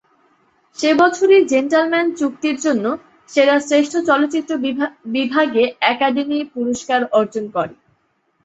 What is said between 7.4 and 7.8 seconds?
করে।